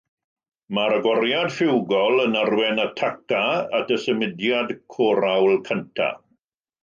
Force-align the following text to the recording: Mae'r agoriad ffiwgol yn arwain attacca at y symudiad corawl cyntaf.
Mae'r 0.75 0.93
agoriad 0.93 1.51
ffiwgol 1.57 2.23
yn 2.23 2.39
arwain 2.45 2.81
attacca 2.85 3.43
at 3.81 3.93
y 3.97 3.99
symudiad 4.07 4.75
corawl 4.95 5.55
cyntaf. 5.69 6.19